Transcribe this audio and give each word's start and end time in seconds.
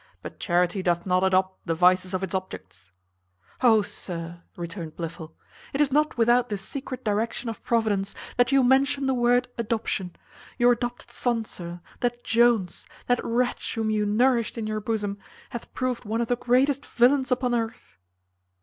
But 0.23 0.39
charity 0.39 0.81
doth 0.81 1.05
not 1.05 1.23
adopt 1.23 1.67
the 1.67 1.75
vices 1.75 2.15
of 2.15 2.23
its 2.23 2.33
objects." 2.33 2.91
"O, 3.61 3.83
sir!" 3.83 4.41
returned 4.57 4.95
Blifil, 4.95 5.35
"it 5.73 5.79
is 5.79 5.91
not 5.91 6.17
without 6.17 6.49
the 6.49 6.57
secret 6.57 7.03
direction 7.05 7.49
of 7.49 7.61
Providence 7.63 8.15
that 8.35 8.51
you 8.51 8.63
mention 8.63 9.05
the 9.05 9.13
word 9.13 9.47
adoption. 9.59 10.15
Your 10.57 10.71
adopted 10.71 11.11
son, 11.11 11.45
sir, 11.45 11.81
that 11.99 12.23
Jones, 12.23 12.87
that 13.05 13.23
wretch 13.23 13.75
whom 13.75 13.91
you 13.91 14.07
nourished 14.07 14.57
in 14.57 14.65
your 14.65 14.81
bosom, 14.81 15.19
hath 15.51 15.71
proved 15.75 16.03
one 16.03 16.19
of 16.19 16.29
the 16.29 16.35
greatest 16.37 16.83
villains 16.83 17.31
upon 17.31 17.53
earth." 17.53 17.99